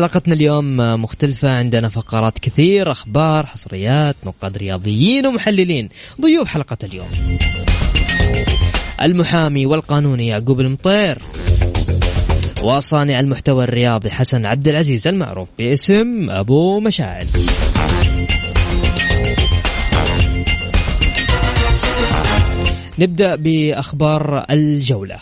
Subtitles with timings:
[0.00, 1.50] حلقتنا اليوم مختلفة.
[1.50, 5.88] عندنا فقرات كثير أخبار حصريات نقاد رياضيين ومحللين.
[6.20, 7.08] ضيوف حلقة اليوم.
[9.02, 11.18] المحامي والقانوني يعقوب المطير.
[12.62, 17.26] وصانع المحتوى الرياضي حسن عبد العزيز المعروف باسم أبو مشاعل.
[22.98, 25.16] نبدأ بأخبار الجولة.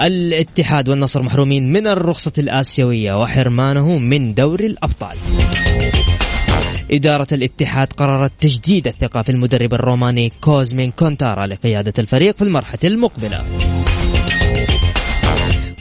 [0.00, 5.16] الاتحاد والنصر محرومين من الرخصة الآسيوية وحرمانه من دوري الأبطال.
[6.90, 13.44] إدارة الاتحاد قررت تجديد الثقة في المدرب الروماني كوزمين كونتارا لقيادة الفريق في المرحلة المقبلة.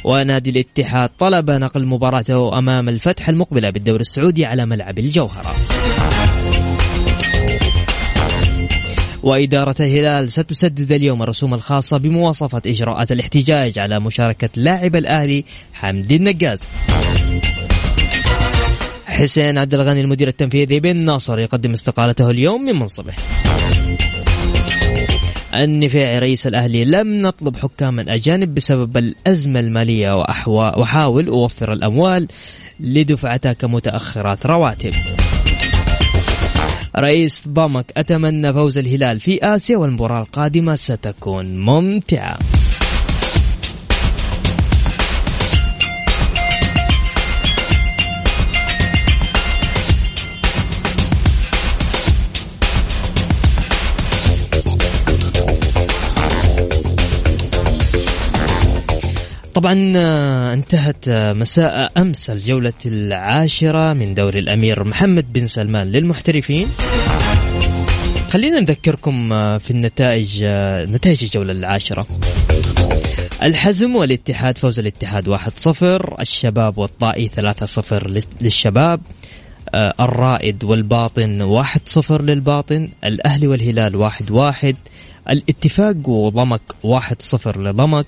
[0.03, 5.55] ونادي الاتحاد طلب نقل مباراته أمام الفتح المقبلة بالدوري السعودي على ملعب الجوهرة.
[9.25, 15.43] وإدارة الهلال ستسدد اليوم الرسوم الخاصة بمواصفة إجراءات الاحتجاج على مشاركة لاعب الأهلي
[15.73, 16.59] حمدي النقاز
[19.05, 23.13] حسين عبد الغني المدير التنفيذي بالناصر يقدم استقالته اليوم من منصبه.
[25.53, 30.15] النفيعي رئيس الأهلي لم نطلب حكاما أجانب بسبب الأزمة المالية
[30.47, 32.27] وأحاول أوفر الأموال
[32.79, 34.93] لدفعتها كمتأخرات رواتب.
[36.97, 42.37] رئيس ضمك أتمنى فوز الهلال في آسيا والمباراة القادمة ستكون ممتعة.
[59.55, 66.67] طبعا آه، انتهت آه، مساء أمس الجولة العاشرة من دوري الأمير محمد بن سلمان للمحترفين.
[68.29, 70.43] خلينا نذكركم آه، في النتائج
[70.91, 72.07] نتائج الجولة العاشرة.
[73.43, 79.01] الحزم والاتحاد فوز الاتحاد 1-0 الشباب والطائي 3-0 للشباب
[79.75, 84.75] الرائد والباطن 1-0 للباطن الأهلي والهلال 1-1
[85.29, 88.05] الاتفاق وضمك 1-0 لضمك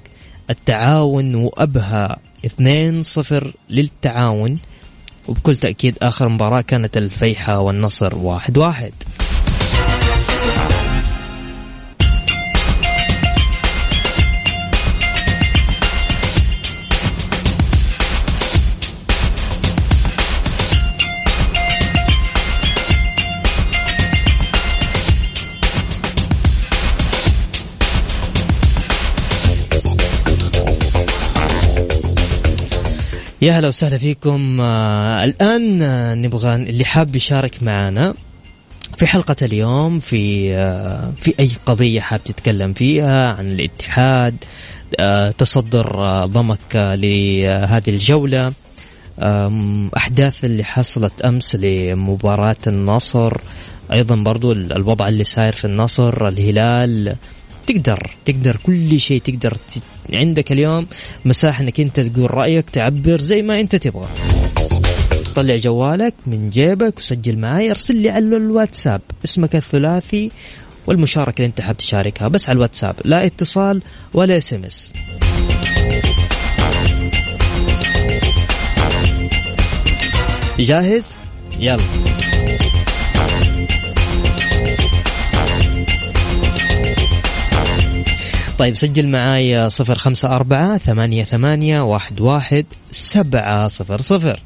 [0.50, 2.18] التعاون وأبها.
[2.46, 4.60] 2-0 للتعاون.
[5.28, 9.27] وبكل تأكيد آخر مباراة كانت الفيحة والنصر 1-1
[33.42, 34.62] يا هلا وسهلا فيكم.
[34.62, 38.14] آه الآن آه نبغى اللي حاب يشارك معنا
[38.98, 44.36] في حلقة اليوم في آه في أي قضية حاب تتكلم فيها عن الاتحاد
[45.00, 48.54] آه تصدر آه ضمك آه لهذه الجولة.
[49.98, 53.38] أحداث اللي حصلت أمس لمباراة النصر.
[53.92, 57.16] أيضا برضو الوضع اللي صاير في النصر الهلال
[57.68, 59.58] تقدر تقدر كل شيء تقدر
[60.14, 60.88] عندك اليوم
[61.26, 64.08] مساحة إنك أنت تقول رأيك تعبر زي ما أنت تبغى.
[65.36, 69.02] طلع جوالك من جيبك وسجل معي أرسل لي على الواتساب.
[69.26, 70.32] اسمك الثلاثي
[70.88, 72.96] والمشاركة اللي أنت حاب تشاركها بس على الواتساب.
[73.06, 73.82] لا اتصال
[74.14, 74.94] ولا SMS
[80.60, 81.06] جاهز؟
[81.60, 82.17] يلا.
[88.58, 94.40] طيب سجل معاي صفر خمسة أربعة ثمانية ثمانية واحد واحد سبعة صفر صفر.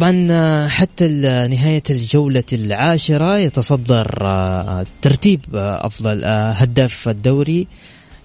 [0.00, 1.08] طبعا آه، حتى
[1.50, 7.66] نهاية الجولة العاشرة يتصدر آه، ترتيب آه، أفضل هداف الدوري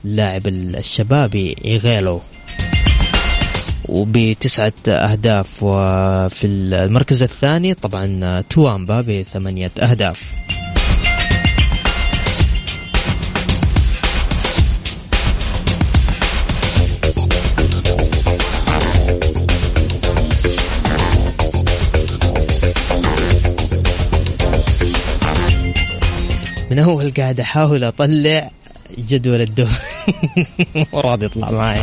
[0.04, 2.22] لاعب الشبابي إيغيلو.
[3.90, 10.24] وبتسعة أهداف وفي المركز الثاني طبعا توامبا بثمانية أهداف.
[26.76, 28.52] من أول قاعد أحاول أطلع
[28.98, 29.72] جدول الدوري
[30.94, 31.82] مو راضي يطلع معي.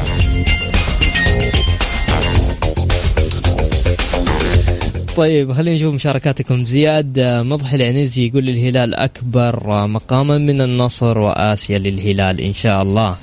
[5.17, 6.65] طيب خلينا نشوف مشاركاتكم.
[6.65, 13.17] زياد مضحي العنيزي يقول الهلال أكبر مقاما من النصر وآسيا للهلال إن شاء الله.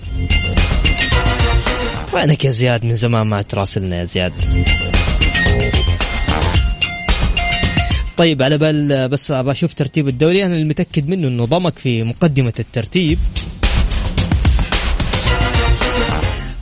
[2.14, 4.34] وينك يا زياد من زمان ما تراسلنا يا زياد.
[8.20, 10.46] طيب على بال بس أبغى أشوف ترتيب الدوري.
[10.46, 13.18] أنا المتاكد منه إنه ضمك في مقدمة الترتيب.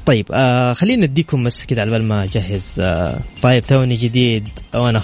[0.05, 2.63] طيب آه خلينا نديكم بس كذا على بال ما أجهز.
[2.79, 4.47] آه طيب توني جديد.
[4.73, 5.01] وأنا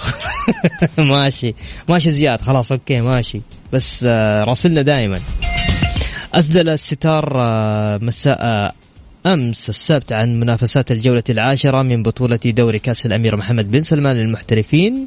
[0.98, 1.54] ماشي.
[1.88, 2.40] ماشي زياد.
[2.40, 3.40] خلاص okay ماشي.
[3.72, 5.20] بس آه راسلنا دائما
[6.34, 8.74] أسدل الستار آه مساء
[9.26, 15.06] أمس السبت عن منافسات الجولة العاشرة من بطولة دوري كأس الأمير محمد بن سلمان للمحترفين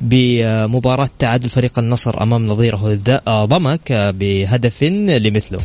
[0.00, 2.98] بمباراة تعادل فريق النصر أمام نظيره
[3.28, 5.60] ضمك بهدف لمثله.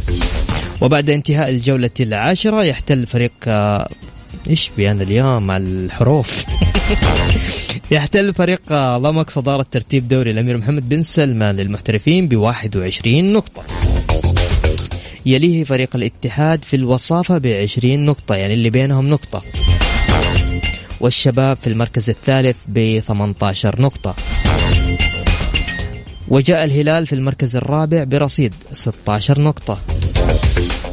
[0.82, 3.34] وبعد انتهاء الجولة العاشرة يحتل فريق
[4.50, 6.46] إيش بي أنا اليوم؟ مع الحروف.
[7.92, 13.64] يحتل فريق ضمك صدارة ترتيب دوري الأمير محمد بن سلمان للمحترفين ب 21 نقطة.
[15.26, 19.44] يليه فريق الاتحاد في الوصافة ب 20 نقطة يعني اللي بينهم نقطة.
[21.00, 24.16] والشباب في المركز الثالث ب 18 نقطة.
[26.28, 29.78] وجاء الهلال في المركز الرابع برصيد 16 نقطة.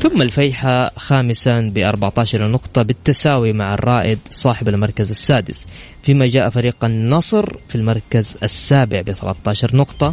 [0.02, 5.67] ثم الفيحة خامسا ب 14 نقطة بالتساوي مع الرائد صاحب المركز السادس.
[6.02, 10.12] فيما جاء فريق النصر في المركز السابع ب 13 نقطة.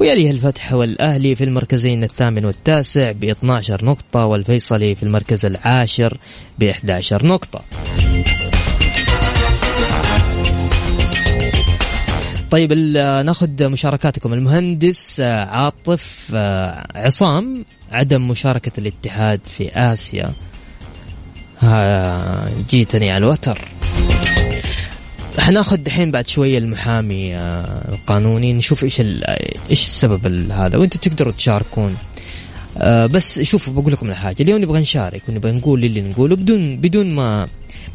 [0.00, 6.18] ويليه الفتح والأهلي في المركزين الثامن والتاسع ب 12 نقطة والفيصلي في المركز العاشر
[6.58, 7.62] ب 11 نقطة.
[12.50, 12.72] طيب
[13.26, 14.32] ناخذ مشاركاتكم.
[14.32, 20.32] المهندس آه، عاطف آه، عصام عدم مشاركة الاتحاد في آسيا.
[22.70, 23.68] جيتني على الوتر.
[25.38, 29.00] حناخذ دحين بعد شوية المحامي آه، القانوني نشوف إيش
[29.70, 30.78] إيش السبب هذا.
[30.78, 31.96] وأنتم تقدروا تشاركون.
[33.10, 37.48] بس شوفوا بقول لكم الحاجة اليوم نبغى نشارك ونبغى نقول اللي نقوله بدون بدون ما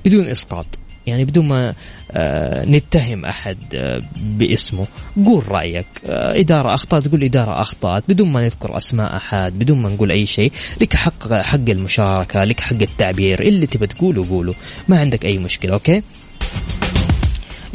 [0.05, 0.65] بدون إسقاط.
[1.07, 1.73] يعني بدون ما
[2.11, 4.87] آه، نتهم أحد آه، باسمه.
[5.25, 5.85] قول رأيك.
[6.05, 10.25] آه، إدارة اخطات تقول إدارة اخطات بدون ما نذكر أسماء أحد بدون ما نقول أي
[10.25, 10.51] شيء.
[10.81, 13.39] لك حق حق المشاركة لك حق التعبير.
[13.41, 14.53] اللي تبى تقوله قوله.
[14.87, 16.01] ما عندك أي مشكلة أوكي؟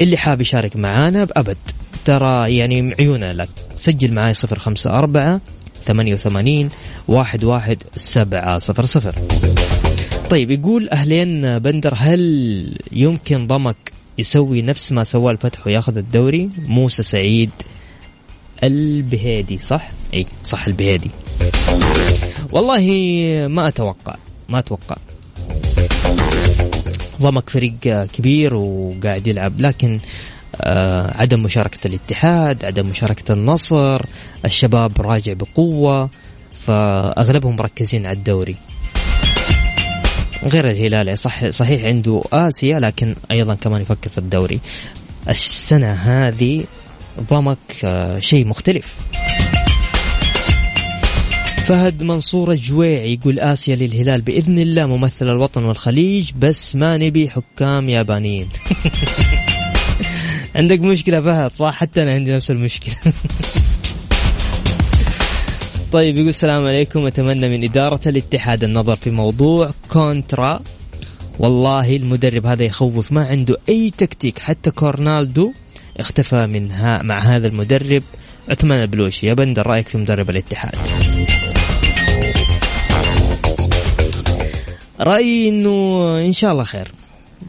[0.00, 1.56] اللي حاب يشارك معانا بأبد.
[2.04, 5.40] ترى يعني عيونا لك سجل معاي صفر خمسة أربعة
[5.84, 6.68] ثمانية وثمانين
[7.08, 9.14] واحد واحد سبعة صفر صفر.
[10.30, 17.02] طيب يقول أهلين بندر هل يمكن ضمك يسوي نفس ما سواه الفتح وياخذ الدوري؟ موسى
[17.02, 17.50] سعيد.
[18.64, 21.10] البهيدي صح؟ إي صح البهيدي.
[22.52, 22.80] والله
[23.50, 24.16] ما أتوقع
[24.48, 24.96] ما أتوقع.
[27.22, 29.60] ضمك فريق كبير وقاعد يلعب.
[29.60, 30.00] لكن
[30.60, 34.02] آه عدم مشاركة الاتحاد عدم مشاركة النصر
[34.44, 36.10] الشباب راجع بقوة
[36.66, 38.56] فأغلبهم مركزين على الدوري.
[40.44, 44.60] غير الهلال صح صحيح عنده آسيا لكن أيضا كمان يفكر في الدوري.
[45.28, 46.64] السنة هذه
[47.30, 48.94] ضمك آه، شيء مختلف.
[51.66, 57.88] فهد منصور الجويعي يقول آسيا للهلال بإذن الله ممثل الوطن والخليج بس ما نبي حكام
[57.88, 58.48] يابانيين.
[60.56, 62.94] عندك مشكلة فهد؟ صح حتى أنا عندي نفس المشكلة.
[65.92, 67.06] طيب يقول السلام عليكم.
[67.06, 70.60] أتمنى من إدارة الاتحاد النظر في موضوع كونترا.
[71.38, 74.38] والله المدرب هذا يخوف ما عنده أي تكتيك.
[74.38, 75.52] حتى كورونادو
[75.96, 78.02] اختفى من ها مع هذا المدرب.
[78.48, 80.74] عثمان البلوشي يا بندر رأيك في مدرب الاتحاد؟
[85.00, 86.92] رأيي إنه إن شاء الله خير.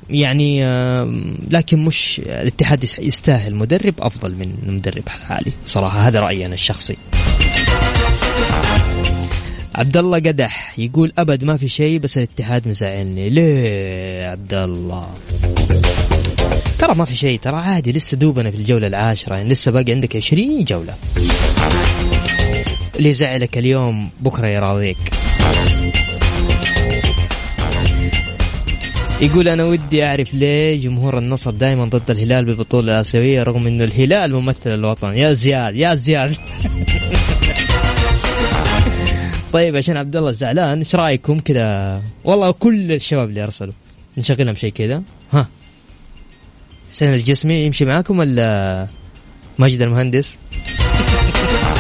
[0.10, 0.66] يعني
[1.50, 3.56] لكن مش الاتحاد يستاهل.
[3.56, 6.98] مدرب أفضل من مدرب حالي صراحة هذا رأيي أنا الشخصي.
[9.76, 13.30] عبد الله قدح يقول أبد ما في شيء بس الاتحاد مزعلني.
[13.30, 15.10] ليه عبد الله
[16.80, 17.40] ترى ما في شيء.
[17.40, 19.36] ترى عادي لسه دوبنا في الجولة العاشرة.
[19.36, 20.96] يعني لسه باقي عندك 20 جولة.
[22.96, 24.98] اللي يزعلك اليوم بكرة يراضيك.
[29.22, 34.34] يقول أنا ودي أعرف ليه جمهور النصر دائما ضد الهلال بالبطوله الاسيويه رغم إنه الهلال
[34.34, 35.18] ممثل الوطن.
[35.18, 36.36] يا زياد يا زياد.
[39.54, 43.74] طيب عشان عبد الله زعلان؟ إيش رأيكم كذا؟ والله كل الشباب اللي أرسلوا
[44.18, 45.04] نشغلهم شيء كذا.
[45.34, 45.48] ها.
[46.92, 48.88] حسين الجسمي يمشي معاكم ولا
[49.58, 50.38] ماجد المهندس؟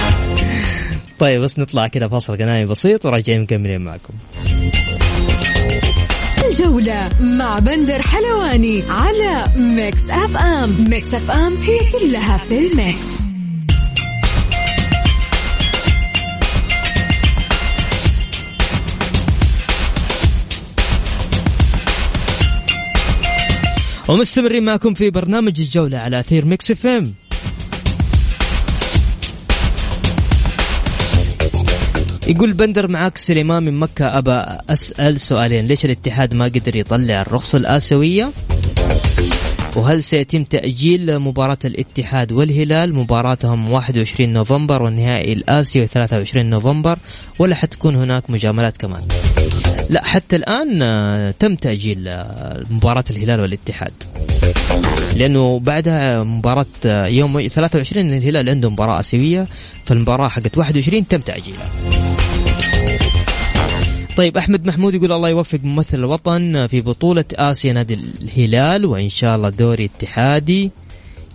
[1.19, 4.13] طيب بس نطلع كذا فاصل غنائي بسيط وراجعين مكملين معكم.
[6.87, 10.85] الجولة مع بندر حلواني على Mix FM.
[10.89, 13.17] Mix FM هي كلها في ال Mix.
[24.09, 27.13] ومستمرين معكم في برنامج الجولة على أثير Mix FM.
[32.27, 35.67] يقول بندر معاك سليمان من مكة أبا أسأل سؤالين.
[35.67, 38.31] ليش الاتحاد ما قدر يطلع الرخصة الآسيوية؟
[39.75, 46.97] وهل سيتم تأجيل مباراة الاتحاد والهلال؟ مباراتهم 21 نوفمبر والنهائي الآسيوي 23 نوفمبر
[47.39, 49.01] ولا حتكون هناك مجاملات كمان؟
[49.89, 53.93] لا حتى الآن آه، تم تأجيل آه، مباراة الهلال والاتحاد.
[55.15, 59.47] لأنه بعدها مباراة آه، يوم 23 الهلال عنده مباراة آسيوية
[59.85, 61.69] فالمباراة حقت 21 تم تأجيلها.
[64.17, 69.35] طيب أحمد محمود يقول الله يوفق ممثل الوطن في بطولة آسيا نادي الهلال وإن شاء
[69.35, 70.71] الله دوري اتحادي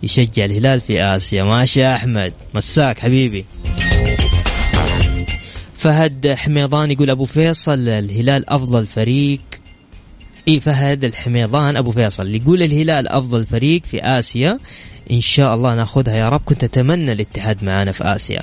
[0.03, 1.43] يشجع الهلال في آسيا.
[1.43, 3.45] ماشي يا أحمد مساك حبيبي.
[5.83, 9.41] فهد حميضان يقول أبو فيصل الهلال أفضل فريق.
[10.49, 14.59] إي فهد الحميضان أبو فيصل يقول الهلال أفضل فريق في آسيا.
[15.11, 16.41] إن شاء الله ناخذها يا رب.
[16.45, 18.43] كنت أتمنى الاتحاد معانا في آسيا.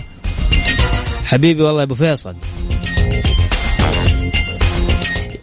[1.25, 2.35] حبيبي والله يا أبو فيصل.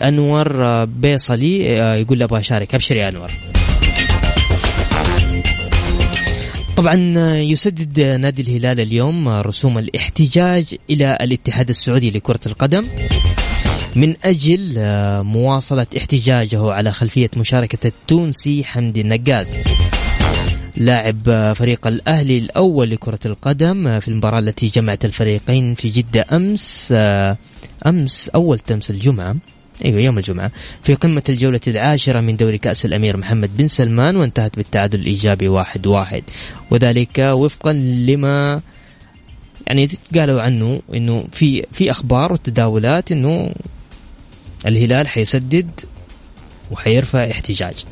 [0.03, 1.61] أنور بيصلي
[2.01, 2.75] يقول أبغى أشارك.
[2.75, 3.31] أبشر يا أنور.
[6.77, 6.95] طبعا
[7.39, 12.85] يسدد نادي الهلال اليوم رسوم الاحتجاج إلى الاتحاد السعودي لكرة القدم.
[13.97, 14.75] من أجل
[15.25, 19.49] مواصلة احتجاجه على خلفية مشاركة التونسي حمدي النقاز.
[20.77, 26.95] لاعب فريق الأهلي الأول لكرة القدم في المباراة التي جمعت الفريقين في جدة أمس
[27.87, 29.37] أمس أول تمس الجمعة.
[29.85, 30.51] إيوه يوم الجمعة
[30.83, 35.87] في قمة الجولة العاشرة من دوري كأس الأمير محمد بن سلمان وانتهت بالتعادل الإيجابي واحد
[35.87, 36.23] واحد
[36.71, 38.61] وذلك وفقا لما
[39.67, 43.53] يعني قالوا عنه إنه في في أخبار وتداولات إنه
[44.67, 45.71] الهلال حيسدد
[46.71, 47.85] وحيرفع احتجاج.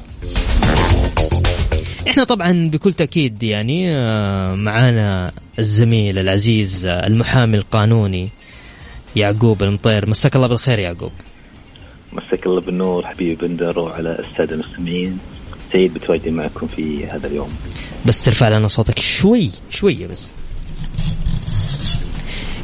[2.08, 8.28] إحنا طبعا بكل تأكيد يعني آه، معانا الزميل العزيز آه، المحامي القانوني
[9.16, 11.12] يعقوب المطير مساك الله بالخير يعقوب.
[12.14, 15.18] مساك الله بالنور حبيبي بندر وعلى السادة المستمعين.
[15.72, 17.48] سعيد بتواجدي معكم في هذا اليوم.
[18.06, 20.34] بس ترفع لنا صوتك شوي شوية بس.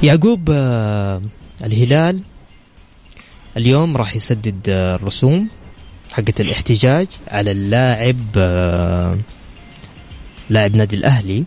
[0.03, 1.23] يعقوب آه
[1.65, 2.21] الهلال
[3.57, 5.49] اليوم راح يسدد آه الرسوم
[6.13, 9.19] حقت الاحتجاج على اللاعب آه
[10.51, 11.45] لاعب نادي الأهلي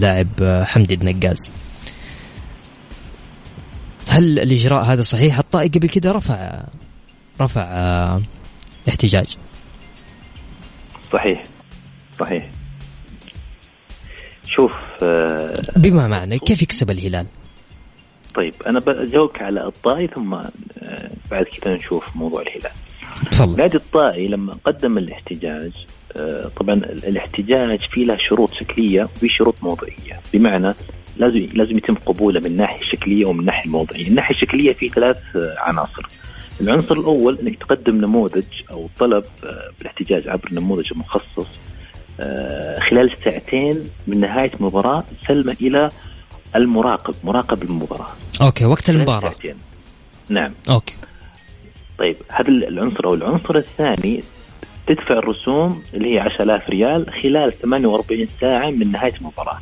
[0.00, 1.50] لاعب حمدي النقاز.
[4.08, 6.64] هل الإجراء هذا صحيح؟ الطائي قبل كذا رفع
[7.40, 8.22] رفع آه
[8.88, 9.36] احتجاج
[11.12, 11.42] صحيح
[12.20, 12.50] صحيح
[14.46, 14.72] شوف
[15.02, 17.26] آه بما معنى كيف يكسب الهلال؟
[18.34, 20.50] طيب أنا بجاوبك على الطائي ثم آه
[21.30, 22.70] بعد كذا نشوف موضوع الهلال.
[23.30, 23.56] تفضل.
[23.56, 25.72] نادي الطائي لما قدم الاحتجاج
[26.16, 30.74] آه طبعا الاحتجاج فيه له شروط شكلية وفي شروط موضوعيه بمعنى
[31.16, 35.18] لازم لازم يتم قبوله من الناحيه الشكليه ومن الناحيه الموضوعيه، الناحية الشكلية في ثلاث
[35.58, 36.02] عناصر.
[36.60, 39.24] العنصر الأول إنك تقدم نموذج أو طلب
[39.78, 41.46] بالاحتجاج عبر نموذج مخصص
[42.90, 45.90] خلال ساعتين من نهاية المباراه سلمه إلى
[46.56, 48.10] المراقب مراقب المباراة.
[48.42, 49.20] okay وقت المباراة.
[49.20, 49.54] ساعتين.
[50.28, 50.54] نعم.
[50.70, 50.94] okay.
[51.98, 54.22] طيب هذا العنصر أو العنصر الثاني
[54.86, 59.58] تدفع الرسوم اللي هي 10000 ريال خلال 48 ساعة من نهاية المباراة.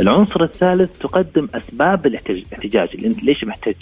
[0.00, 3.74] العنصر الثالث تقدم أسباب الاحتجاج اللي أنت ليش محتج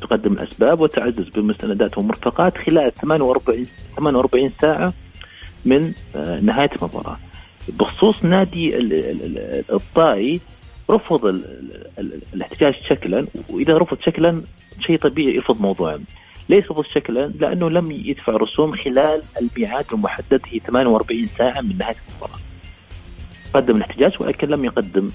[0.00, 3.66] تقدم الأسباب وتعزز بالمستندات والمرفقات خلال 48
[3.96, 4.92] 48 ساعة
[5.64, 5.92] من
[6.42, 7.18] نهاية المباراة.
[7.68, 8.70] بخصوص نادي
[9.70, 10.40] الطائي
[10.90, 11.42] رفض
[12.34, 14.42] الاحتجاج شكلا وإذا رفض شكلا
[14.80, 16.04] شيء طبيعي يرفض موضوعا.
[16.48, 21.96] ليس يرفض شكلا لأنه لم يدفع رسوم خلال الميعاد المحدد هي 48 ساعة من نهاية
[22.10, 22.38] المباراة.
[23.54, 25.10] قدم الاحتجاج ولكن لم يقدم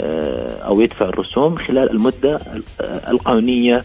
[0.00, 2.38] آه، أو يدفع الرسوم خلال المدة
[3.08, 3.84] القانونية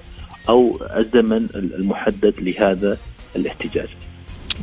[0.49, 2.97] أو الزمن المحدد لهذا
[3.35, 3.87] الاحتجاج.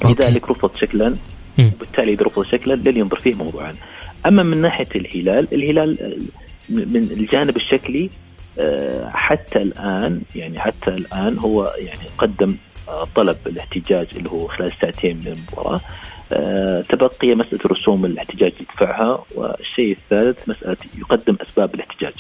[0.04, 1.14] لذلك رفض شكلا
[1.58, 3.74] وبالتالي إذا رفض شكلا لن ينظر فيه موضوعا.
[4.26, 6.18] أما من ناحية الهلال، الهلال
[6.70, 8.10] من الجانب الشكلي
[8.58, 12.56] آه، حتى الآن يعني حتى الآن هو يعني قدم
[12.88, 15.80] آه، طلب الاحتجاج اللي هو خلال ساعتين من المباراة
[16.32, 22.12] آه، تبقي مسألة رسوم الاحتجاج يدفعها والشيء الثالث مسألة يقدم أسباب الاحتجاج.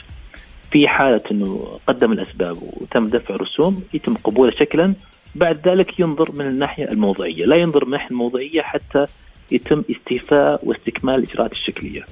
[0.70, 4.94] في حالة إنه قدم الأسباب وتم دفع رسوم يتم قبوله شكلا
[5.34, 9.06] بعد ذلك ينظر من الناحية الموضعية، لا ينظر من الناحية الموضعية حتى
[9.52, 12.04] يتم استيفاء واستكمال الاجراءات الشكلية.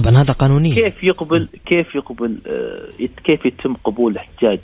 [0.00, 4.58] طبعا هذا قانوني كيف يقبل كيف يقبل آه، كيف يتم قبول احتجاج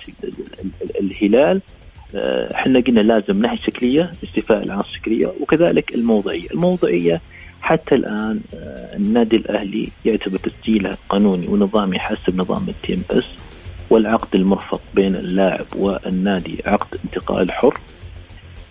[1.00, 1.60] الهلال؟
[2.14, 7.20] آه، إحنا قلنا لازم ناحيه شكليه استيفاء العناصر الشكلية وكذلك الموضعية، الموضعية
[7.60, 13.26] حتى الآن آه، النادي الأهلي يعتبر تسجيله قانوني ونظامي حسب نظام التي ام اس
[13.90, 17.78] والعقد المرفق بين اللاعب والنادي عقد انتقال حر.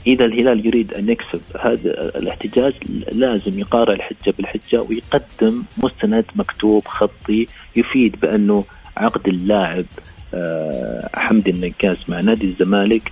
[0.07, 2.73] اذا الهلال يريد أن يكسب هذا الاحتجاج
[3.11, 8.63] لازم يقارع الحجة بالحجة ويقدم مستند مكتوب خطي يفيد بأنه
[8.97, 9.85] عقد اللاعب
[10.33, 13.11] آه، حمدي النقاس مع نادي الزمالك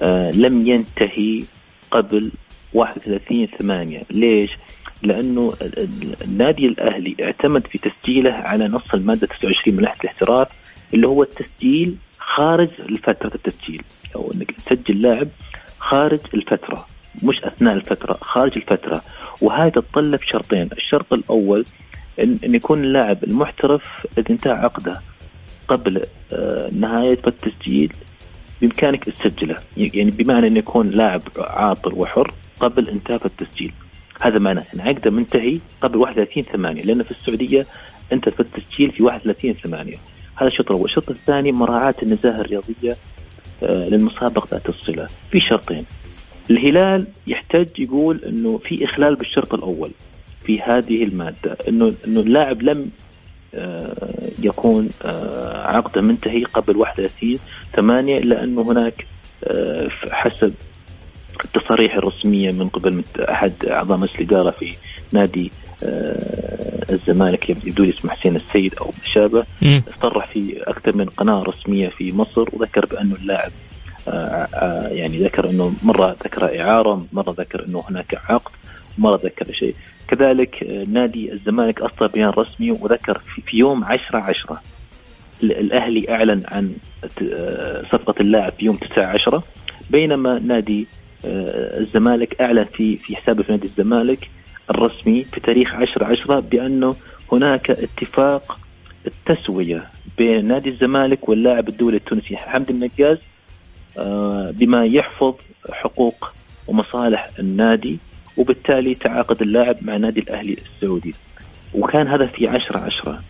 [0.00, 1.42] آه، لم ينتهي
[1.90, 2.30] قبل
[2.74, 4.50] 31 8 ليش؟
[5.02, 5.52] لأنه
[6.24, 10.48] النادي الأهلي اعتمد في تسجيله على نص المادة 29 من لائحه الاحتراف
[10.94, 12.68] اللي هو التسجيل خارج
[13.02, 13.82] فترة التسجيل
[14.16, 15.28] أو إنك تسجل لاعب
[15.90, 16.86] خارج الفترة
[17.22, 19.02] مش أثناء الفترة خارج الفترة.
[19.40, 20.68] وهذا تتطلب شرطين.
[20.72, 21.64] الشرط الأول
[22.22, 25.00] إن يكون اللاعب المحترف إذا انتهى عقده
[25.68, 26.02] قبل
[26.32, 27.92] آه نهاية التسجيل.
[28.60, 29.56] بإمكانك تسجله.
[29.76, 33.72] يعني بمعنى أن يكون لاعب عاطل وحر قبل انتهاء التسجيل.
[34.20, 37.66] هذا معناه أن عقده منتهي قبل 31 ثمانية لأن في السعودية
[38.12, 39.96] أنت في التسجيل في 31 ثمانية.
[40.36, 40.84] هذا الشوط الأول.
[40.84, 42.96] الشوط الثاني مراعاة النزاهة الرياضية
[43.62, 45.06] آه، للمسابقة ذات الصلة.
[45.30, 45.84] في شرطين.
[46.50, 49.90] الهلال يحتاج يقول إنه في إخلال بالشرط الأول
[50.44, 52.90] في هذه المادة إنه إنه اللاعب لم
[53.54, 57.38] آه، يكون آه، عقده منتهي قبل 31
[57.76, 59.06] 8 إلا إنه هناك
[60.10, 60.54] حسب
[61.44, 64.76] التصاريح الرسمية من قبل أحد أعضاء مجلس الإدارة في
[65.12, 69.44] نادي الزمالك يبدو لي اسمه حسين السيد أو ما شابه
[70.02, 73.52] صرح في أكثر من قناة رسمية في مصر وذكر بأنه اللاعب
[74.08, 78.52] آه، آه، يعني ذكر أنه مرة ذكر إعارة مرة ذكر أنه هناك عقد
[78.98, 79.74] مرة ذكر شيء.
[80.08, 84.62] كذلك آه، نادي الزمالك اصدر بيان رسمي وذكر في يوم 10 10
[85.42, 86.72] الأهلي أعلن عن
[87.92, 89.42] صفقة اللاعب في يوم 9 10
[89.90, 90.86] بينما نادي
[91.24, 94.28] الزمالك أعلن في في حسابه في نادي الزمالك
[94.70, 96.94] الرسمي في تاريخ 10 10 بأنه
[97.32, 98.58] هناك اتفاق
[99.06, 103.18] التسوية بين نادي الزمالك واللاعب الدولي التونسي حمد النقاز
[103.98, 105.34] آه، بما يحفظ
[105.72, 106.32] حقوق
[106.66, 107.98] ومصالح النادي
[108.36, 111.14] وبالتالي تعاقد اللاعب مع نادي الأهلي السعودي.
[111.74, 113.22] وكان هذا في 10 10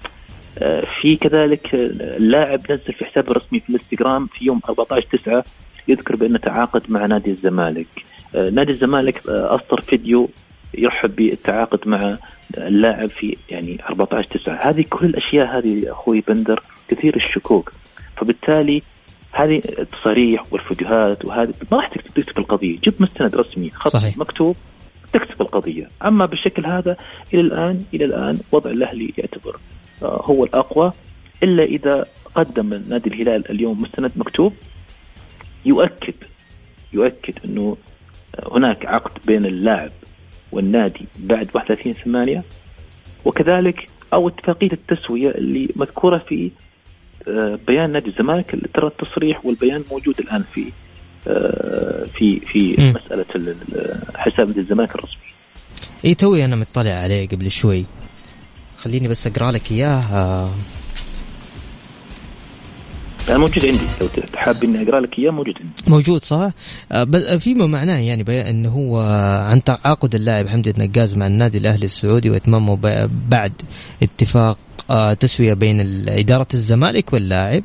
[0.59, 5.45] آه، في كذلك اللاعب نزل في حسابه الرسمي في الانستغرام في يوم 14 9
[5.89, 7.87] يذكر بأنه تعاقد مع نادي الزمالك.
[8.35, 10.29] آه، نادي الزمالك أصدر فيديو
[10.75, 12.19] يرحب بالتعاقد مع
[12.59, 17.73] اللاعب في يعني 14 9 هذه كل الأشياء هذه أخوي بندر كثير الشكوك.
[18.17, 18.83] فبالتالي
[19.33, 22.77] هذه التصاريح والفيديوهات وهذه ما راح تكتب القضية.
[22.79, 24.19] جيب مستند رسمي خط صحيح.
[24.19, 24.57] مكتوب
[25.13, 25.89] تكتب القضية.
[26.05, 26.97] أما بالشكل هذا
[27.35, 29.57] إلى الان إلى الآن وضع الأهلي يعتبر
[30.03, 30.93] آه، هو الأقوى.
[31.43, 34.53] إلا إذا قدم نادي الهلال اليوم مستند مكتوب
[35.65, 36.15] يؤكد
[36.93, 37.77] يؤكد إنه
[38.53, 39.93] هناك عقد بين اللاعب
[40.53, 42.45] والنادي بعد 31 8
[43.25, 46.51] وكذلك أو اتفاقية التسوية اللي مذكورة في
[47.29, 50.73] آه، بيان نادي الزمالك ترى التصريح والبيان موجود الآن في
[51.29, 52.95] آه، في في م.
[52.97, 53.57] مسألة
[54.17, 55.27] حساب نادي الزمالك الرسمي.
[56.05, 57.85] إي توي أنا مطلع عليه قبل شوي.
[58.79, 60.51] خليني بس أقرأ لك إياه آه،
[63.29, 66.51] يعني موجود عندي لو حاب إني أقرأ لك إياه موجود عندي موجود صح؟
[66.93, 69.01] آه، فيما معناه يعني إنه هو
[69.51, 73.53] عن تعاقد اللاعب حمدي النقاز مع النادي الأهلي السعودي وإتمامه بعد
[74.03, 74.59] اتفاق
[74.91, 77.63] آه، تسوية بين إدارة الزمالك واللاعب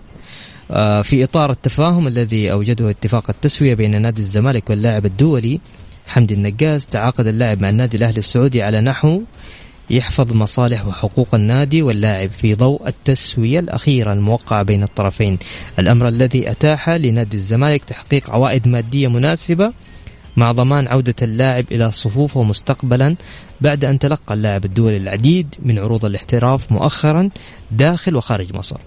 [0.72, 5.60] آه، في إطار التفاهم الذي أوجده اتفاق التسوية بين نادي الزمالك واللاعب الدولي
[6.08, 9.22] حمدي النقاز تعاقد اللاعب مع النادي الأهلي السعودي على نحو
[9.90, 15.38] يحفظ مصالح وحقوق النادي واللاعب في ضوء التسوية الأخيرة الموقعة بين الطرفين.
[15.80, 19.74] الأمر الذي أتاح لنادي الزمالك تحقيق عوائد مادية مناسبة
[20.38, 23.16] مع ضمان عودة اللاعب إلى صفوفه مستقبلا
[23.62, 27.30] بعد أن تلقى اللاعب الدولي العديد من عروض الاحتراف مؤخرا
[27.72, 28.78] داخل وخارج مصر.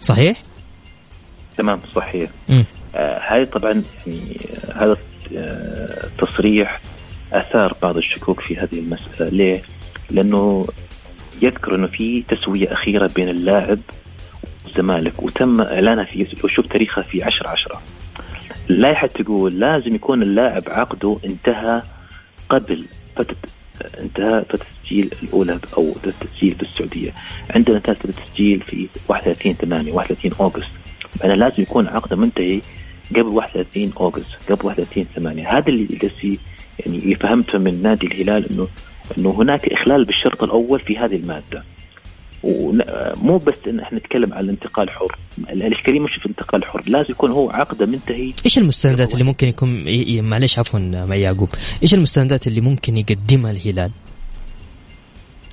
[0.00, 0.42] صحيح؟
[1.58, 2.30] تمام صحيح.
[2.94, 4.96] آه هاي طبعا يعني آه هذا
[6.04, 6.93] التصريح آه
[7.32, 9.28] آثار بعض الشكوك في هذه المسألة.
[9.30, 9.62] ليه؟
[10.10, 10.64] لأنه
[11.42, 13.78] يذكر أنه في تسوية أخيرة بين اللاعب
[14.64, 17.82] والزمالك وتم إعلانها في شوف تاريخها في 10 10
[18.70, 21.82] اللائحة تقول لازم يكون اللاعب عقده انتهى
[22.48, 22.84] قبل
[23.16, 23.36] فترة
[24.00, 27.14] انتهى فترة التسجيل الأولى أو التسجيل في السعودية.
[27.50, 30.70] عندنا فترة التسجيل في 31 8 31 أوغست.
[31.20, 32.60] فأنا لازم يكون عقده منتهي
[33.10, 35.98] قبل 31 أوغست قبل 31 8 هذا اللي
[36.78, 38.68] يعني اللي فهمته من نادي الهلال انه
[39.18, 41.64] إنه هناك إخلال بالشرط الأول في هذه المادة.
[42.42, 47.30] ومو بس إن إحنا نتكلم عن الانتقال الحر الاشكاليه مش في الانتقال الحر لازم يكون
[47.30, 48.32] هو عقده منتهي.
[48.44, 49.84] إيش المستندات اللي ممكن يكون
[50.28, 51.48] معلش عفوا مع يعقوب.
[51.82, 53.90] إيش المستندات اللي ممكن يقدمها الهلال؟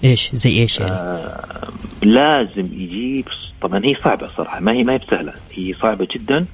[0.04, 1.70] إيش؟ زي إيش يعني؟ آه
[2.04, 3.26] لازم يجيب
[3.62, 4.60] طبعا هي صعبة صراحة.
[4.60, 5.34] ما هي ما هي بسهلة.
[5.54, 6.46] هي صعبة جدا.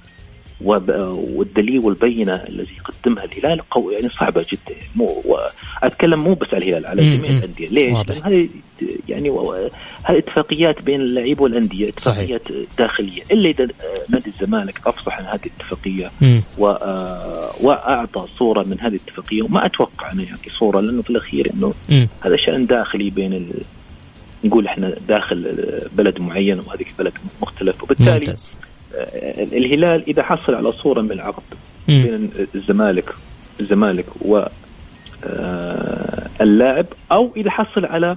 [0.62, 4.80] والدليل والبينة الذي يقدمها الهلال قوي يعني صعبة جدا.
[4.96, 5.38] مو
[5.84, 7.68] اتكلم مو بس على الهلال على جميع الأندية.
[7.68, 8.50] ليش؟ هذه
[9.08, 9.30] يعني
[10.04, 12.66] هذه اتفاقيات بين اللعيبة والأندية اتفاقيات صحيح.
[12.78, 13.22] داخلية.
[13.32, 13.68] إلا إذا
[14.10, 16.12] نادي الزمالك أفصح عن هذه الاتفاقية
[16.58, 16.66] و...
[17.64, 21.74] وأعطى صورة من هذه الاتفاقية وما أتوقع انه يعطي صورة لأنه في الأخير إنه
[22.22, 23.62] هذا شأن داخلي بين ال...
[24.44, 25.56] نقول إحنا داخل
[25.92, 27.84] بلد معين وهذيك بلد مختلف.
[27.84, 28.52] وبالتالي ممتاز.
[29.54, 31.44] الهلال إذا حصل على صورة من العقد
[31.88, 33.14] بين الزمالك
[33.60, 34.44] الزمالك و
[35.24, 38.16] آه، اللاعب أو إذا حصل على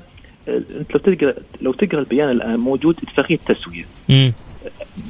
[0.48, 3.84] آه، انت لو تقرأ لو تقرأ البيان الآن موجود اتفاقية تسويه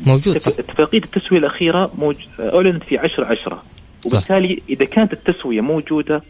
[0.06, 0.52] موجود صح.
[0.58, 2.16] اتفاقيه التسوية الأخيرة موج...
[2.40, 3.62] أعلنت في 10 10
[4.06, 6.22] وبالتالي إذا كانت التسوية موجودة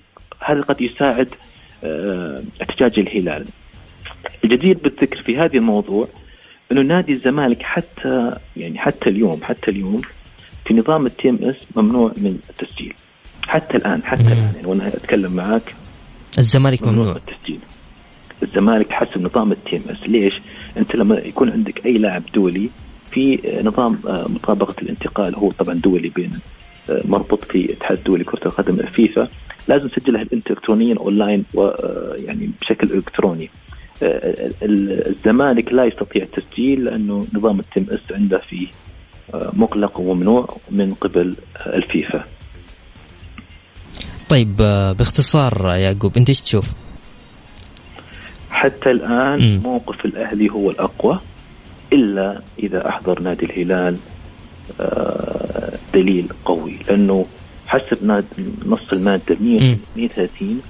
[0.45, 1.29] هذا قد يساعد
[1.85, 3.45] آه، احتجاج الهلال.
[4.45, 6.09] الجدير بالذكر في هذا الموضوع
[6.73, 10.01] إنه نادي الزمالك حتى يعني حتى اليوم حتى اليوم
[10.67, 12.95] في نظام ال TMS ممنوع من التسجيل.
[13.47, 14.29] حتى الآن حتى مم.
[14.29, 15.75] الآن يعني وأنا أتكلم معك
[16.39, 17.17] الزمالك ممنوع, ممنوع.
[17.17, 17.59] التسجيل.
[18.43, 20.41] الزمالك حسب نظام ال TMS ليش؟
[20.77, 22.71] أنت لما يكون عندك أي لاعب دولي
[23.11, 26.31] في نظام آه، مطابقة الانتقال هو طبعا دولي بين
[26.91, 29.29] آه، مربوط في الاتحاد الدولي كرة القدم الفيفا
[29.69, 33.51] لازم تسجلها الكترونيا أونلاين ويعني آه، بشكل إلكتروني.
[34.03, 38.67] الزمالك لا يستطيع التسجيل لأنه نظام ال TMS عنده فيه
[39.35, 41.37] آه، مغلق وممنوع من قبل
[41.67, 42.25] الفيفا.
[44.29, 46.67] طيب آه، باختصار يعقوب أنت إيش تشوف؟
[48.51, 49.63] حتى الآن م.
[49.63, 51.21] موقف الأهلي هو الأقوى
[51.93, 53.97] إلا إذا أحضر نادي الهلال
[54.81, 57.27] آه، دليل قوي لأنه
[57.67, 58.25] حسب
[58.67, 60.61] نص المادة 130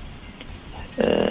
[1.01, 1.30] آه،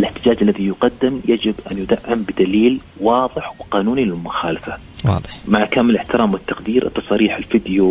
[0.00, 4.76] الاحتجاج الذي يقدم يجب أن يدعم بدليل واضح وقانوني للمخالفة.
[5.04, 5.38] واضح.
[5.48, 7.86] مع كامل الاحترام والتقدير التصاريح الفيديو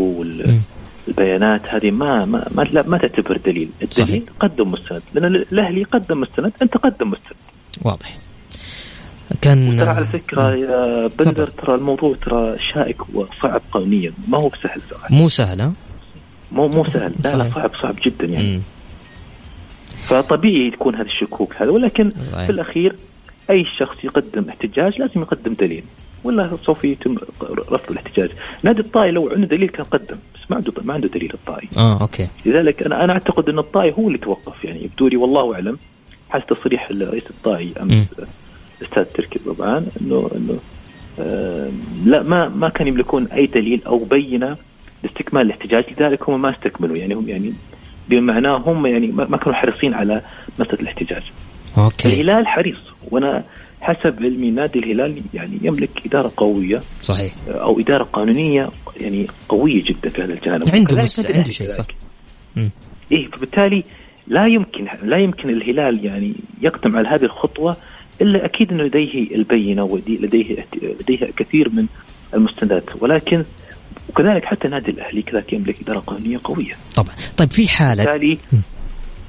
[1.07, 4.23] والبيانات هذه ما ما ما, لا ما تعتبر دليل، الدليل صحيح.
[4.39, 7.37] قدم مستند، لأن الاهلي قدم مستند، أنت قدم مستند.
[7.81, 8.17] واضح.
[9.41, 14.81] كان ترى على فكرة يا بندر ترى الموضوع ترى شائك وصعب قانونيا ما هو بسهل
[14.89, 15.71] صراحة مو سهل
[16.51, 18.61] مو مو سهل لا لا صعب صعب جدا يعني مم.
[20.09, 22.09] فطبيعي تكون هذه الشكوك هذا ولكن
[22.45, 22.95] في الأخير
[23.49, 25.83] أي شخص يقدم احتجاج لازم يقدم دليل
[26.23, 27.15] ولا سوف يتم
[27.71, 28.29] رفض الاحتجاج.
[28.63, 31.69] نادي الطائي لو عنده دليل كان قدم بس ما عنده ما عنده دليل الطائي.
[31.77, 32.27] آه أوكي.
[32.45, 35.77] لذلك أنا أنا أعتقد أن الطائي هو اللي توقف يعني يبدو لي والله أعلم
[36.29, 38.07] حسب تصريح رئيس الطائي أمس
[38.81, 40.59] الاستاذ تركي طبعا انه أنه
[41.19, 41.71] آه
[42.05, 44.57] لا ما ما كان يملكون أي دليل أو بينة
[45.03, 47.53] لاستكمال الاحتجاج لذلك هم ما استكملوا يعني هم يعني
[48.09, 50.21] بمعناه هم يعني ما كانوا حريصين على
[50.59, 51.23] مسألة الاحتجاج.
[51.77, 52.07] أوكي.
[52.07, 52.79] الهلال حريص
[53.11, 53.43] وأنا
[53.81, 57.33] حسب علمي نادي الهلال يعني يملك إدارة قوية صحيح.
[57.47, 60.69] أو إدارة قانونية يعني قوية جدا في هذا الجانب.
[60.73, 61.25] عنده مس...
[61.25, 61.85] عنده شيء صح.
[63.11, 63.83] إيه فبالتالي
[64.27, 67.77] لا يمكن لا يمكن الهلال يعني يقدم على هذه الخطوة
[68.21, 70.65] إلا أكيد إنه لديه البينة ولديه
[70.99, 71.85] لديه كثير من
[72.33, 72.83] المستندات.
[73.01, 73.43] ولكن
[74.09, 76.73] وكذلك حتى النادي الأهلي كذلك يملك إدارة قانونية قوية.
[76.95, 77.15] طبعا.
[77.37, 78.37] طيب في حاله بالتالي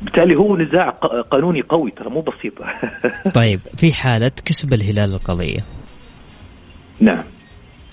[0.02, 0.90] بالتالي هو نزاع
[1.30, 2.64] قانوني قوي ترى مو بسيطه
[3.40, 5.60] طيب في حالة كسب الهلال القضية.
[7.00, 7.24] نعم.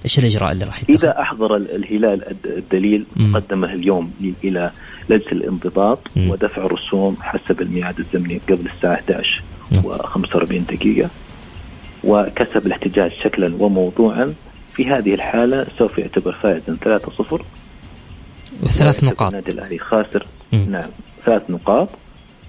[0.05, 4.11] إيش الإجراء اللي راح يتخذ؟ إذا أحضر الهلال الدليل مقدمه اليوم
[4.43, 4.71] إلى
[5.09, 5.99] لجنة الانضباط.
[6.17, 9.83] ودفع الرسوم حسب الميعاد الزمني قبل الساعة 11 نعم.
[9.83, 11.09] و45 دقيقة
[12.03, 14.33] وكسب الاحتجاج شكلا وموضوعا.
[14.77, 17.41] في هذه الحالة سوف يعتبر فائزا 3-0
[18.63, 20.65] وثلاث ويعتبر نقاط النادي الأهلي خاسر مم.
[20.69, 20.89] نعم
[21.25, 21.89] ثلاث نقاط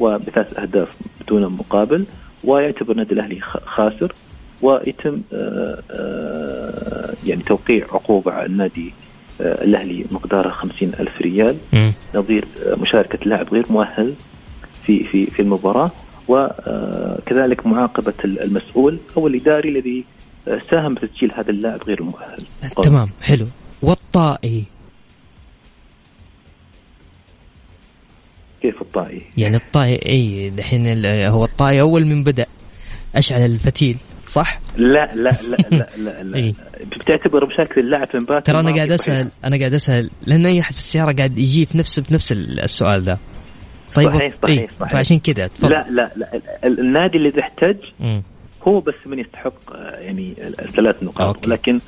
[0.01, 0.89] وبثلاث أهداف
[1.21, 2.05] بدون مقابل
[2.45, 4.13] ويعتبر النادي الأهلي خ- خاسر
[4.63, 8.93] ويتم آه، آه، يعني توقيع عقوبة على النادي
[9.41, 11.57] آه، الأهلي مقدارها خمسين ألف ريال.
[12.15, 12.45] نظير
[12.81, 14.15] مشاركة لاعب غير مؤهل
[14.87, 15.91] في في في المباراة
[16.29, 20.05] وكذلك معاقبة المسؤول أو الإداري الذي
[20.71, 22.43] ساهم بتسجيل هذا اللاعب غير المؤهل
[22.83, 23.47] تمام حلو
[23.83, 24.65] والطائي
[28.63, 32.47] كيف الطائي؟ يعني الطائي إي دحين هو الطائي أول من بدأ
[33.17, 36.37] أشعل الفتيل صح؟ لا لا لا لا لا, لا.
[36.39, 36.53] إيه.
[36.97, 38.93] بتعتبر مشاركة اللاعب في المباراه ترى أنا قاعد.
[38.93, 42.33] اسال أنا قاعد أسأل لأن أي أحد في السيارة قاعد يجي في نفس في نفس
[42.33, 43.19] السؤال ذا
[43.95, 44.93] طيب صحيح، صحيح، إيه، صحيح.
[44.93, 48.23] فعشان كذا تفضل لا لا لا ال- النادي الذي احتج مم.
[48.63, 51.51] هو بس من يستحق آه، يعني ال- الثلاث نقاط okay.
[51.51, 51.81] ولكن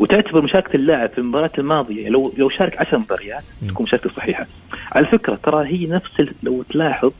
[0.00, 3.42] وتعتبر مشاركة اللاعب في المباراة الماضية لو لو شارك 10 مباريات.
[3.68, 4.46] تكون مشاركته صحيحة.
[4.92, 7.10] على فكرة ترى هي نفس لو تلاحظ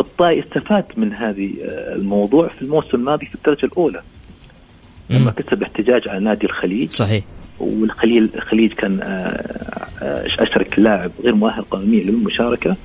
[0.00, 4.02] الطائي استفاد من هذه آه، الموضوع في الموسم الماضي في الدرجة الأولى
[5.10, 5.30] لما.
[5.30, 7.24] كسب احتجاج على نادي الخليج صحيح
[7.58, 12.76] والخليل الخليج كان آه، أشرك لاعب غير مؤهل قانونيا للمشاركة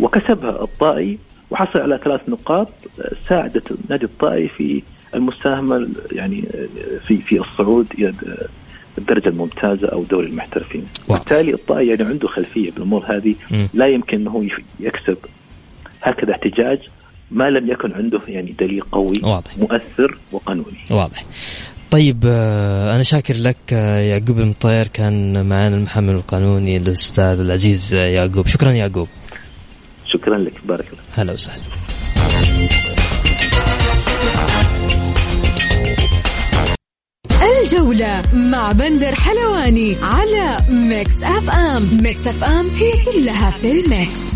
[0.00, 1.18] وكسبها الطائي
[1.50, 2.68] وحصل على ثلاث نقاط
[3.28, 4.82] ساعدت نادي الطائي في
[5.14, 6.44] المساهمه يعني
[7.06, 8.14] في في الصعود إلى
[8.98, 11.22] الدرجة الممتازة أو دوري المحترفين واضح.
[11.22, 13.34] بالتالي الطائي يعني عنده خلفية بالأمور هذه.
[13.74, 14.48] لا يمكن إنه
[14.80, 15.16] يكسب
[16.02, 16.78] هكذا احتجاج
[17.30, 19.58] ما لم يكن عنده يعني دليل قوي واضح.
[19.58, 21.24] مؤثر وقانوني واضح
[21.90, 28.06] طيب آه، أنا شاكر لك آه، يعقوب المطير كان معنا المحامي القانوني الأستاذ العزيز آه،
[28.06, 29.08] يعقوب شكرا يعقوب
[30.14, 30.52] شكرا لك.
[30.64, 31.02] بارك الله.
[31.16, 31.62] هلا وسهلا.
[37.64, 41.88] الجولة مع بندر حلواني على Mix FM.
[42.02, 44.34] Mix FM هي كلها في ال Mix.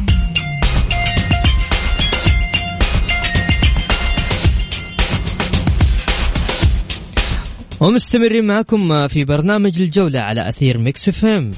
[7.81, 11.51] ومستمرين معكم في برنامج الجولة على أثير Mix FM.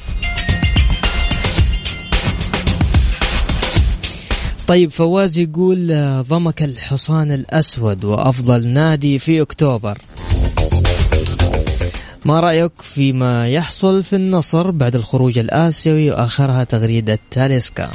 [4.71, 9.99] طيب فواز يقول آه، ضمك الحصان الأسود وأفضل نادي في أكتوبر.
[12.25, 17.91] ما رأيك فيما يحصل في النصر بعد الخروج الآسيوي وآخرها تغريدة تاليسكا؟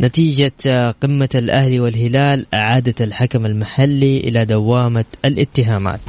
[0.00, 6.00] نتيجة آه، قمة الأهلي والهلال أعادت الحكم المحلي إلى دوامة الاتهامات.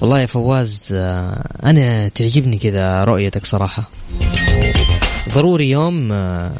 [0.00, 3.90] والله يا فواز آه، أنا تعجبني كذا رؤيتك صراحة.
[5.28, 6.52] ضروري يوم آه،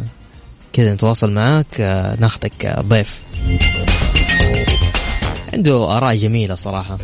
[0.72, 3.18] كذا نتواصل معاك آه، ناخذك آه، ضيف.
[5.52, 6.98] عنده آراء جميلة صراحة.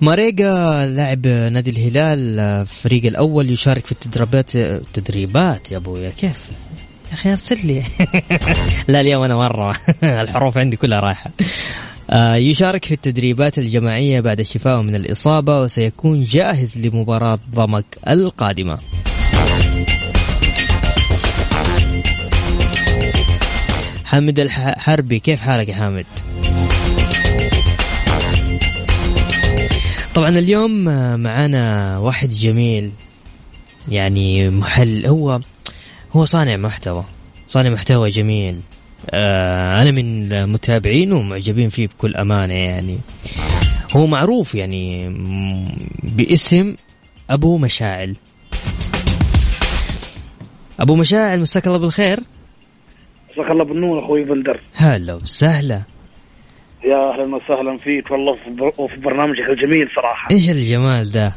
[0.00, 4.50] ماريجا لاعب نادي الهلال الفريق الأول يشارك في التدريبات
[4.94, 5.72] تدريبات.
[5.72, 6.40] يا أبويا كيف؟
[7.08, 7.82] يا أخي أرسل لي.
[8.88, 9.76] لا اليوم أنا مرة.
[10.22, 11.30] الحروف عندي كلها رايحة.
[12.10, 18.78] آه، يشارك في التدريبات الجماعية بعد الشفاء من الإصابة وسيكون جاهز لمباراة ضمك القادمة.
[24.04, 26.06] حامد الحربي كيف حالك يا حامد؟
[30.14, 32.90] طبعا اليوم آه، معانا واحد جميل
[33.88, 35.40] يعني محل هو
[36.12, 37.04] هو صانع محتوى.
[37.46, 38.60] صانع محتوى جميل.
[39.10, 42.98] آه أنا من متابعينه ومعجبين فيه بكل أمانة يعني.
[43.96, 45.08] هو معروف يعني
[46.02, 46.76] باسم
[47.30, 48.16] أبو مشاعل.
[50.80, 52.20] أبو مشاعل مساك الله بالخير.
[53.32, 55.82] مساك الله بالنور أخوي بندر هلا وسهلا.
[56.84, 58.10] يا أهلا وسهلا فيك.
[58.10, 58.36] والله
[58.78, 60.30] وفي برنامجك الجميل صراحة.
[60.30, 61.32] إيش الجمال ده؟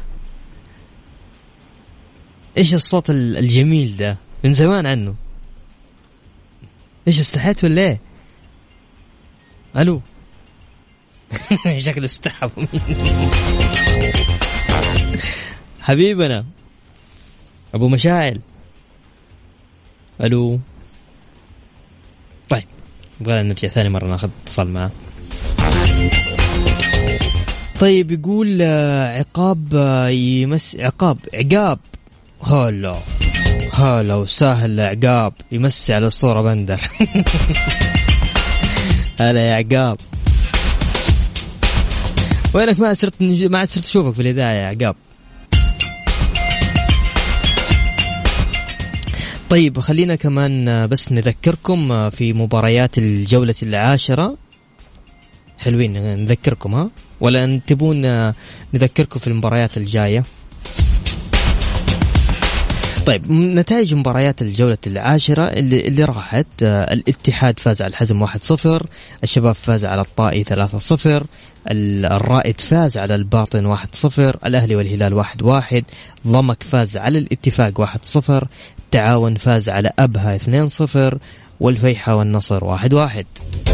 [2.58, 5.14] إيش الصوت ال- الجميل ده؟ من زمان عنه.
[7.08, 8.00] إيش استحيت ولا إيه؟
[9.76, 10.00] ألو؟
[11.78, 12.50] شكله استحى.
[15.80, 16.44] حبيبنا.
[17.74, 18.40] أبو مشاعل.
[20.20, 20.60] ألو؟
[22.48, 22.64] طيب
[23.20, 24.90] نبغى نرجع ثاني مرة ناخذ اتصال معاه
[27.80, 31.78] طيب يقول آه، عقاب آه، يمس عقاب عقاب.
[32.42, 32.98] هلا.
[33.82, 36.80] هلا وسهل عقاب يمسي على الصورة بندر.
[39.20, 39.98] هلا يا عقاب
[42.54, 44.96] وينك ما صرت ما صرت أشوفك في الإذاعة يا عقاب
[49.50, 54.36] طيب خلينا كمان بس نذكركم في مباريات الجولة العاشرة.
[55.58, 55.92] حلوين
[56.22, 56.90] نذكركم ها؟
[57.20, 58.32] ولا تبون
[58.74, 60.24] نذكركم في المباريات الجاية؟
[63.06, 68.30] طيب نتائج مباريات الجولة العاشرة اللي, اللي راحت آه الاتحاد فاز على الحزم 1-0
[69.24, 71.24] الشباب فاز على الطائي 3-0
[71.70, 75.82] الرائد فاز على الباطن 1-0 الأهلي والهلال 1-1
[76.26, 78.44] ضمك فاز على الاتفاق 1-0
[78.78, 81.16] التعاون فاز على أبها 2-0
[81.60, 83.71] والفيحة والنصر 1-1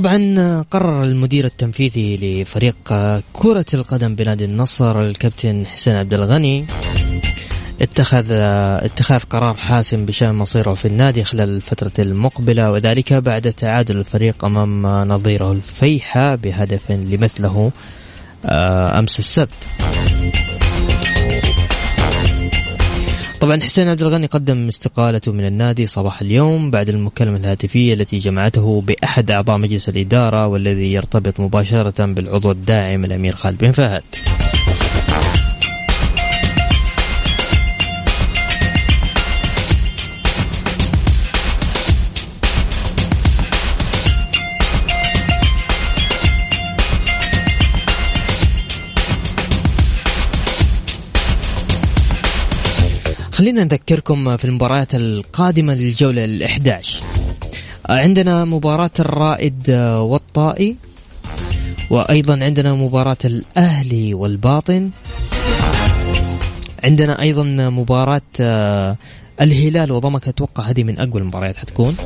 [0.00, 2.76] طبعا قرر المدير التنفيذي لفريق
[3.32, 6.66] كرة القدم بنادي النصر الكابتن حسين عبد الغني
[7.80, 14.44] اتخذ اتخاذ قرار حاسم بشأن مصيره في النادي خلال الفترة المقبلة وذلك بعد تعادل الفريق
[14.44, 17.72] أمام نظيره الفيحة بهدف لمثله
[18.98, 19.66] أمس السبت.
[23.40, 28.80] طبعا حسين عبد الغني قدم استقالته من النادي صباح اليوم بعد المكالمة الهاتفية التي جمعته
[28.80, 34.02] بأحد أعضاء مجلس الإدارة والذي يرتبط مباشرة بالعضو الداعم الأمير خالد بن فهد.
[53.40, 56.86] خلينا نذكركم في المباريات القادمة للجولة ال11
[57.88, 60.76] عندنا مباراة الرائد والطائي
[61.90, 64.90] وأيضا عندنا مباراة الأهلي والباطن.
[66.84, 68.22] عندنا أيضا مباراة
[69.40, 70.28] الهلال وضمك.
[70.28, 71.96] أتوقع هذه من أقوى المباريات حتكون.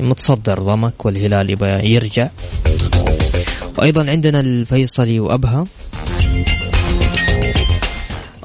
[0.00, 2.28] متصدر ضمك والهلال يبغى يرجع.
[3.78, 5.66] وأيضا عندنا الفيصلي وأبها.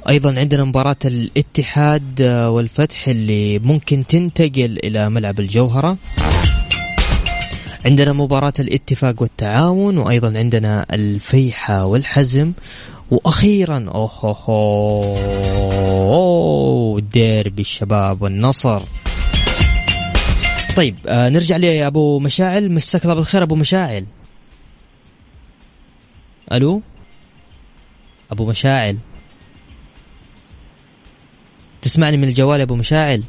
[0.09, 5.97] أيضا عندنا مباراة الاتحاد والفتح اللي ممكن تنتقل إلى ملعب الجوهرة.
[7.85, 12.53] عندنا مباراة الاتفاق والتعاون وأيضا عندنا الفيحة والحزم.
[13.11, 13.89] وأخيرا
[15.89, 18.81] اوه ديربي الشباب والنصر.
[20.75, 22.71] طيب آه نرجع لي يا ابو مشاعل.
[22.71, 24.05] مساك الله بالخير أبو مشاعل.
[26.51, 26.81] ألو؟
[28.31, 28.97] أبو مشاعل.
[31.81, 33.23] تسمعني من الجوال يا أبو مشاعل؟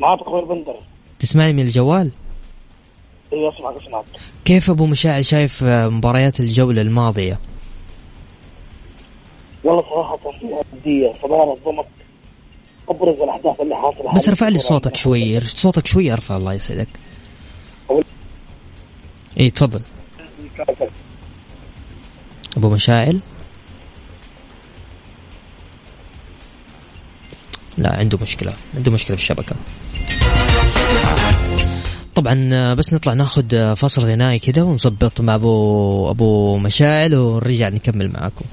[0.00, 0.76] معك أخوي بندر.
[1.18, 2.10] تسمعني من الجوال؟
[3.32, 4.04] أيوه أسمعك أسمعك.
[4.44, 7.38] كيف أبو مشاعل شايف مباريات الجولة الماضية؟
[9.64, 10.18] والله صراحة
[10.74, 11.12] ودية.
[11.22, 11.86] صداره الضمك
[12.88, 14.12] أبرز الأحداث اللي حاصلة.
[14.14, 15.40] بس ارفع لي صوتك شوي.
[15.40, 16.88] صوتك شوي أرفع الله يسعدك.
[19.40, 19.82] إي تفضل.
[22.56, 23.20] أبو مشاعل؟
[27.78, 29.56] لا عنده مشكلة عنده مشكلة في الشبكة.
[32.14, 38.44] طبعا بس نطلع ناخذ فاصل غنائي كذا ونظبط مع أبو أبو مشاعل ونرجع نكمل معاكم.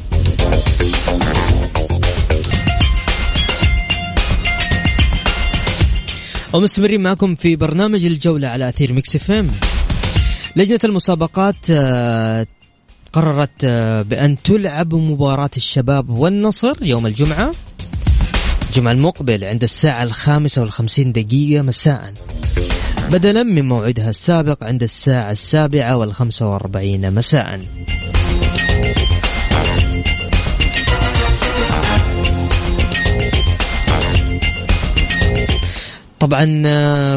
[6.53, 9.47] ومستمرين معكم في برنامج الجولة على أثير Mix FM.
[10.55, 11.71] لجنة المسابقات
[13.13, 13.65] قررت
[14.09, 17.51] بأن تلعب مباراة الشباب والنصر يوم الجمعة.
[18.71, 22.13] الجمعة المقبل عند الساعة الخامسة والخمسين دقيقة مساء.
[23.09, 27.59] بدلا من موعدها السابق عند الساعة السابعة والخمسة وأربعين مساء.
[36.19, 36.45] طبعا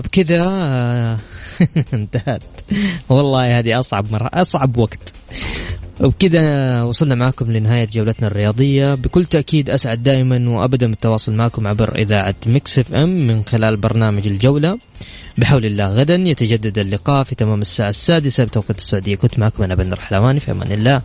[0.00, 1.18] بكذا
[1.94, 2.42] انتهت.
[3.08, 5.14] والله هذه أصعب مرة أصعب وقت.
[6.00, 8.94] وبكذا وصلنا معكم لنهاية جولتنا الرياضية.
[8.94, 14.78] بكل تأكيد أسعد دائما وأبدا بالتواصل معكم عبر إذاعة Mix FM من خلال برنامج الجولة.
[15.38, 19.16] بحول الله غدا يتجدد اللقاء في تمام الساعة السادسة بتوقيت السعودية.
[19.16, 21.02] كنت معكم أنا بندر حلواني في أمان الله.